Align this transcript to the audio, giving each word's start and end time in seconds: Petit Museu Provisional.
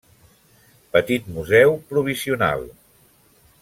Petit 0.95 1.21
Museu 1.27 1.77
Provisional. 1.93 2.67